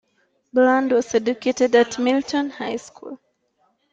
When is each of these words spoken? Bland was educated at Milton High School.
Bland 0.51 0.91
was 0.93 1.13
educated 1.13 1.75
at 1.75 1.99
Milton 1.99 2.49
High 2.49 2.77
School. 2.77 3.19